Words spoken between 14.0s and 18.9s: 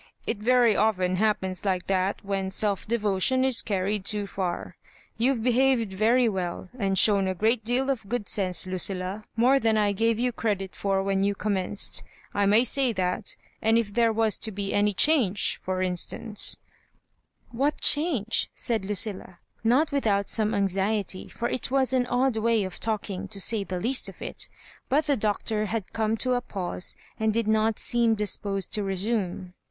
was to be any change, for instance ^" "What change?" said